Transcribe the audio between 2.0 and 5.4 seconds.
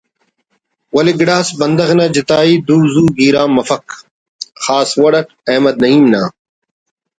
جتائی دن زُو گیرام مفک خاص وڑ اٹ